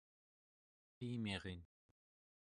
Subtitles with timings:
[0.95, 1.61] tallimirin